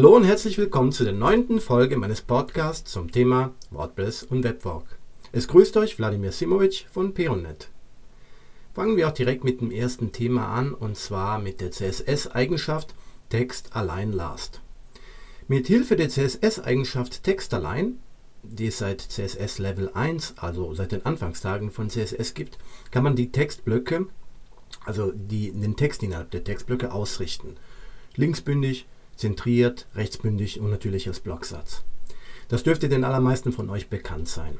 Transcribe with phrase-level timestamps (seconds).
[0.00, 4.98] Hallo und herzlich willkommen zu der neunten Folge meines Podcasts zum Thema WordPress und Webwork.
[5.30, 7.68] Es grüßt euch Wladimir Simovic von Peonet.
[8.72, 12.94] Fangen wir auch direkt mit dem ersten Thema an und zwar mit der CSS-Eigenschaft
[13.28, 14.62] Text Align Last.
[15.48, 17.98] Mit Hilfe der CSS-Eigenschaft Text Align,
[18.42, 22.56] die es seit CSS Level 1, also seit den Anfangstagen von CSS gibt,
[22.90, 24.06] kann man die Textblöcke,
[24.86, 27.58] also die, den Text innerhalb der Textblöcke ausrichten.
[28.16, 28.86] Linksbündig,
[29.20, 31.84] zentriert, rechtsbündig und natürlich als Blocksatz.
[32.48, 34.58] Das dürfte den allermeisten von euch bekannt sein.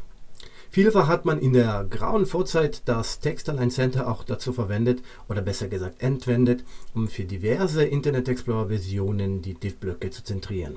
[0.73, 5.67] Vielfach hat man in der grauen Vorzeit das Text-Align Center auch dazu verwendet oder besser
[5.67, 6.63] gesagt entwendet,
[6.95, 10.77] um für diverse Internet Explorer Versionen die Div-Blöcke zu zentrieren.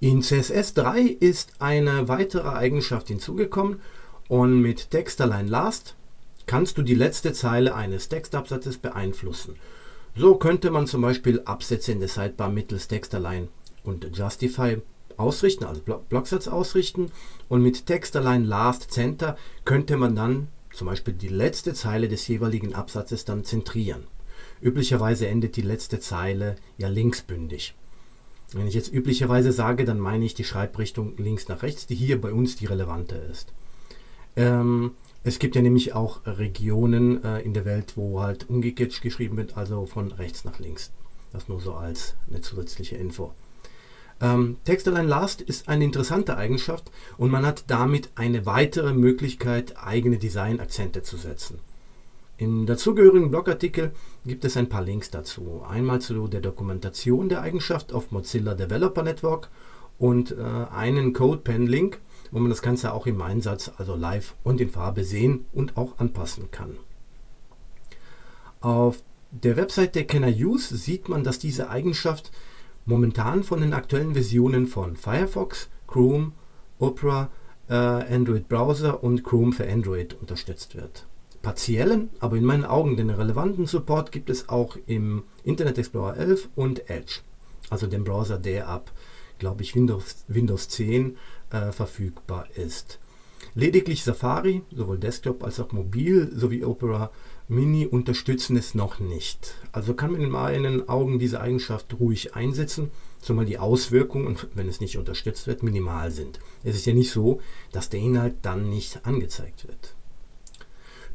[0.00, 3.80] In CSS 3 ist eine weitere Eigenschaft hinzugekommen
[4.28, 5.94] und mit Text-Align Last
[6.46, 9.56] kannst du die letzte Zeile eines Textabsatzes beeinflussen.
[10.18, 13.48] So könnte man zum Beispiel Absätze in der Sidebar mittels Text-Align
[13.84, 14.78] und Justify
[15.18, 17.10] ausrichten, also Blocksatz ausrichten.
[17.48, 22.26] Und mit Text Align Last Center könnte man dann zum Beispiel die letzte Zeile des
[22.28, 24.06] jeweiligen Absatzes dann zentrieren.
[24.62, 27.74] Üblicherweise endet die letzte Zeile ja linksbündig.
[28.52, 32.20] Wenn ich jetzt üblicherweise sage, dann meine ich die Schreibrichtung links nach rechts, die hier
[32.20, 33.52] bei uns die relevante ist.
[34.36, 34.92] Ähm,
[35.26, 39.56] es gibt ja nämlich auch Regionen äh, in der Welt, wo halt umgekehrt geschrieben wird,
[39.56, 40.92] also von rechts nach links.
[41.32, 43.32] Das nur so als eine zusätzliche Info.
[44.20, 50.18] Ähm, Text-Align Last ist eine interessante Eigenschaft und man hat damit eine weitere Möglichkeit, eigene
[50.18, 51.58] Design-Akzente zu setzen.
[52.38, 53.90] Im dazugehörigen Blogartikel
[54.24, 55.64] gibt es ein paar Links dazu.
[55.68, 59.50] Einmal zu der Dokumentation der Eigenschaft auf Mozilla Developer Network
[59.98, 60.36] und äh,
[60.70, 61.98] einen CodePen-Link,
[62.32, 65.98] wo man das Ganze auch im Einsatz, also live und in Farbe sehen und auch
[65.98, 66.76] anpassen kann.
[68.60, 72.30] Auf der Webseite Can I Use sieht man, dass diese Eigenschaft
[72.84, 76.32] momentan von den aktuellen Versionen von Firefox, Chrome,
[76.78, 77.30] Opera,
[77.68, 81.06] äh, Android Browser und Chrome für Android unterstützt wird.
[81.42, 86.48] Partiellen, aber in meinen Augen den relevanten Support gibt es auch im Internet Explorer 11
[86.56, 87.20] und Edge,
[87.70, 88.90] also dem Browser, der ab,
[89.38, 91.16] glaube ich, Windows, Windows 10
[91.50, 92.98] äh, verfügbar ist.
[93.54, 97.10] Lediglich Safari, sowohl Desktop als auch mobil, sowie Opera
[97.48, 99.54] Mini unterstützen es noch nicht.
[99.70, 102.90] Also kann man in meinen Augen diese Eigenschaft ruhig einsetzen,
[103.20, 106.40] zumal die Auswirkungen, wenn es nicht unterstützt wird, minimal sind.
[106.64, 107.40] Es ist ja nicht so,
[107.70, 109.94] dass der Inhalt dann nicht angezeigt wird.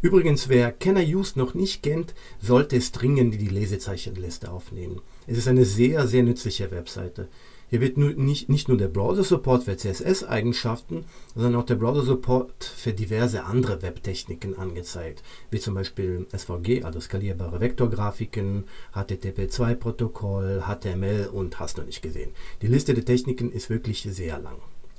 [0.01, 5.01] Übrigens, wer Kenner Use noch nicht kennt, sollte es dringend in die Lesezeichenliste aufnehmen.
[5.27, 7.27] Es ist eine sehr, sehr nützliche Webseite.
[7.71, 13.45] Hier wird nicht, nicht nur der Browser-Support für CSS-Eigenschaften, sondern auch der Browser-Support für diverse
[13.45, 21.83] andere Webtechniken angezeigt, wie zum Beispiel SVG, also skalierbare Vektorgrafiken, HTTP2-Protokoll, HTML und hast du
[21.83, 22.31] nicht gesehen.
[22.61, 24.57] Die Liste der Techniken ist wirklich sehr lang.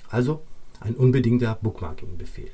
[0.09, 0.41] Also
[0.81, 2.53] ein unbedingter Bookmarking-Befehl.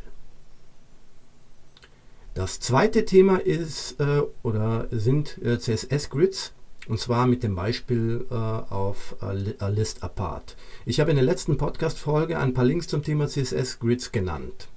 [2.35, 6.55] Das zweite Thema ist äh, oder sind äh, CSS-Grids.
[6.89, 10.57] Und zwar mit dem Beispiel äh, auf A List Apart.
[10.87, 14.69] Ich habe in der letzten Podcast-Folge ein paar Links zum Thema CSS-Grids genannt.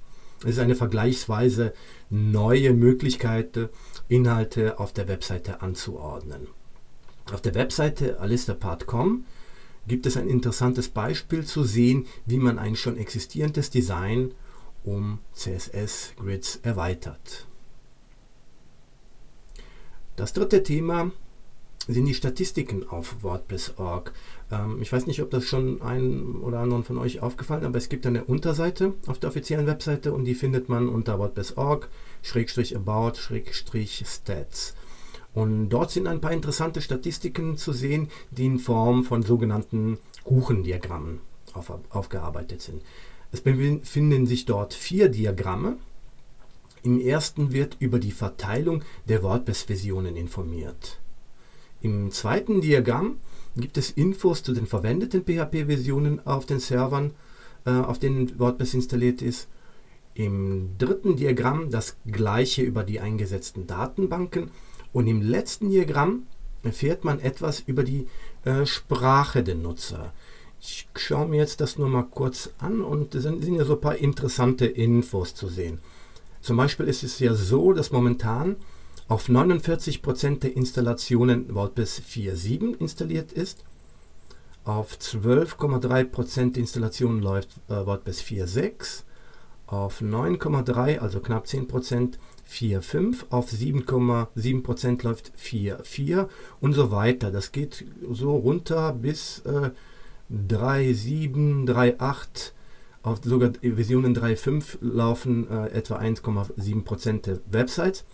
[0.44, 1.72] Es ist eine vergleichsweise
[2.10, 3.70] neue Möglichkeit,
[4.08, 6.48] Inhalte auf der Webseite anzuordnen.
[7.32, 9.24] Auf der Webseite alistapart.com
[9.86, 14.34] gibt es ein interessantes Beispiel zu sehen, wie man ein schon existierendes Design
[14.84, 17.46] um CSS-Grids erweitert.
[20.16, 21.10] Das dritte Thema
[21.88, 24.12] sind die Statistiken auf WordPress.org.
[24.50, 27.88] Ähm, ich weiß nicht, ob das schon einen oder anderen von euch aufgefallen aber es
[27.88, 31.88] gibt eine Unterseite auf der offiziellen Webseite und die findet man unter WordPress.org,
[32.22, 34.74] Schrägstrich About, Schrägstrich Stats.
[35.34, 41.20] Und dort sind ein paar interessante Statistiken zu sehen, die in Form von sogenannten Kuchendiagrammen
[41.54, 42.82] auf, aufgearbeitet sind.
[43.32, 45.78] Es befinden sich dort vier Diagramme.
[46.82, 51.01] Im ersten wird über die Verteilung der WordPress-Versionen informiert.
[51.82, 53.16] Im zweiten Diagramm
[53.56, 57.10] gibt es Infos zu den verwendeten PHP-Versionen auf den Servern,
[57.66, 59.48] äh, auf denen WordPress installiert ist.
[60.14, 64.52] Im dritten Diagramm das gleiche über die eingesetzten Datenbanken.
[64.92, 66.28] Und im letzten Diagramm
[66.62, 68.06] erfährt man etwas über die
[68.44, 70.12] äh, Sprache der Nutzer.
[70.60, 73.74] Ich schaue mir jetzt das nur mal kurz an und es sind, sind ja so
[73.74, 75.80] ein paar interessante Infos zu sehen.
[76.42, 78.54] Zum Beispiel ist es ja so, dass momentan
[79.08, 83.64] auf 49% der Installationen WordPress 4.7 installiert ist.
[84.64, 89.02] Auf 12,3% der Installationen läuft äh, WordPress 4.6.
[89.66, 92.18] Auf 9,3, also knapp 10%,
[92.48, 93.24] 4.5.
[93.30, 96.28] Auf 7,7% läuft 4.4
[96.60, 97.30] und so weiter.
[97.30, 99.70] Das geht so runter bis äh,
[100.32, 102.52] 3.7, 3.8,
[103.02, 108.04] auf sogar Versionen 3.5 laufen äh, etwa 1,7% der Websites.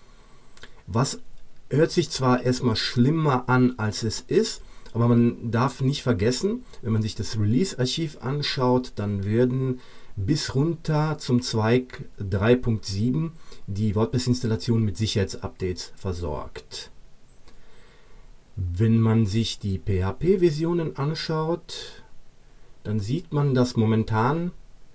[0.90, 1.20] Was
[1.68, 4.62] hört sich zwar erstmal schlimmer an, als es ist,
[4.94, 9.80] aber man darf nicht vergessen, wenn man sich das Release-Archiv anschaut, dann werden
[10.16, 13.32] bis runter zum Zweig 3.7
[13.66, 16.90] die WordPress-Installation mit Sicherheitsupdates versorgt.
[18.56, 22.02] Wenn man sich die PHP-Versionen anschaut,
[22.82, 24.52] dann sieht man, dass momentan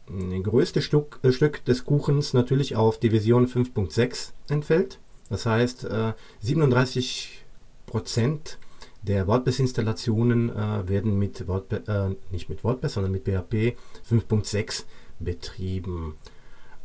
[0.10, 5.00] ein größtes Stück, äh, Stück des Kuchens natürlich auf die Version 5.6 entfällt.
[5.34, 6.14] Das heißt, äh,
[6.44, 8.60] 37%
[9.02, 13.76] der WordPress-Installationen äh, werden mit WordPress, äh, nicht mit WordPress, sondern mit PHP
[14.08, 14.84] 5.6
[15.18, 16.20] betrieben.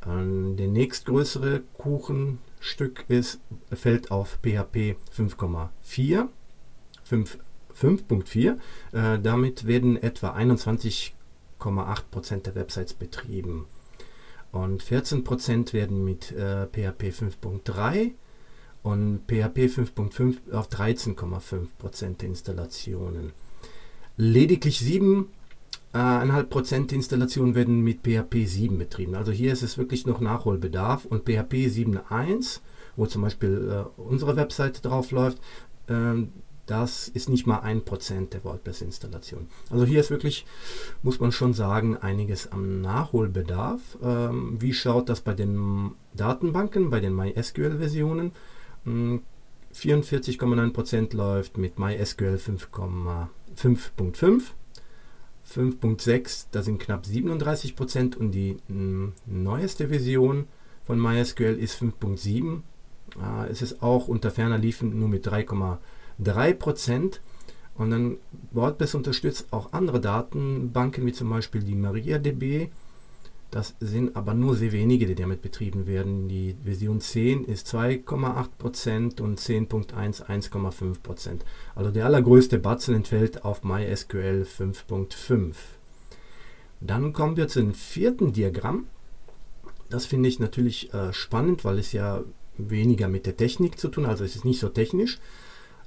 [0.02, 3.40] Der nächstgrößere Kuchenstück ist,
[3.70, 6.28] fällt auf PHP 5,4.
[7.04, 8.56] 5.4.
[8.92, 13.66] Äh, damit werden etwa 21,8% der Websites betrieben.
[14.52, 18.12] Und 14% werden mit äh, PHP 5.3
[18.82, 23.32] und PHP 5.5 auf 13,5% der Installationen.
[24.16, 29.14] Lediglich 7,5% der Installationen werden mit PHP 7 betrieben.
[29.14, 32.60] Also hier ist es wirklich noch Nachholbedarf und PHP 7.1,
[32.96, 35.38] wo zum Beispiel äh, unsere Webseite drauf läuft,
[35.88, 36.26] äh,
[36.68, 39.48] das ist nicht mal ein Prozent der WordPress-Installation.
[39.70, 40.44] Also hier ist wirklich,
[41.02, 43.80] muss man schon sagen, einiges am Nachholbedarf.
[44.02, 48.32] Ähm, wie schaut das bei den Datenbanken, bei den MySQL-Versionen?
[49.74, 54.42] 44,9% läuft mit MySQL 5.5.
[55.48, 60.46] 5.6, da sind knapp 37% und die mh, neueste Version
[60.84, 62.60] von MySQL ist 5.7.
[63.18, 65.78] Äh, es ist auch unter ferner Liefen nur mit 3,5
[66.22, 67.20] 3%.
[67.74, 68.16] Und dann
[68.50, 72.70] WordPress unterstützt auch andere Datenbanken, wie zum Beispiel die MariaDB.
[73.50, 76.28] Das sind aber nur sehr wenige, die damit betrieben werden.
[76.28, 81.40] Die Version 10 ist 2,8% und 10.1 1,5%.
[81.74, 85.54] Also der allergrößte Batzen entfällt auf MySQL 5.5.
[86.80, 88.86] Dann kommen wir zum vierten Diagramm.
[89.88, 92.22] Das finde ich natürlich äh, spannend, weil es ja
[92.58, 94.12] weniger mit der Technik zu tun hat.
[94.12, 95.18] Also es ist nicht so technisch.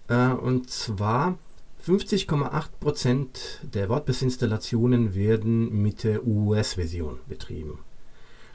[0.07, 1.37] Äh, und zwar
[1.85, 3.27] 50,8%
[3.63, 7.79] der WordPress-Installationen werden mit der US-Version betrieben.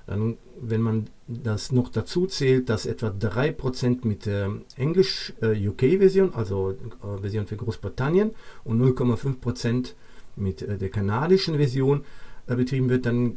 [0.07, 7.21] Dann, wenn man das noch dazu zählt, dass etwa 3% mit der Englisch-UK-Version, also äh,
[7.21, 8.31] Version für Großbritannien,
[8.63, 9.95] und 0,5%
[10.37, 12.05] mit äh, der kanadischen Version
[12.47, 13.35] äh, betrieben wird, dann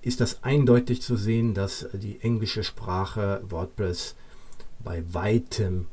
[0.00, 4.14] ist das eindeutig zu sehen, dass die englische Sprache WordPress
[4.78, 5.86] bei weitem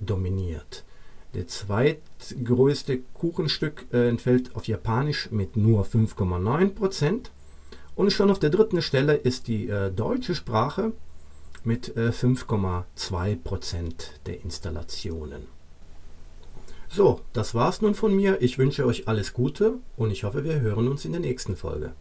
[0.00, 0.84] dominiert.
[1.34, 7.26] Der zweitgrößte Kuchenstück äh, entfällt auf Japanisch mit nur 5,9%.
[7.94, 10.92] Und schon auf der dritten Stelle ist die äh, deutsche Sprache
[11.64, 13.92] mit äh, 5,2%
[14.26, 15.46] der Installationen.
[16.88, 18.40] So, das war's nun von mir.
[18.40, 21.92] Ich wünsche euch alles Gute und ich hoffe, wir hören uns in der nächsten Folge.